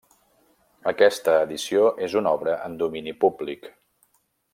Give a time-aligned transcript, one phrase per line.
[0.91, 3.69] Aquesta edició és una obra en domini públic.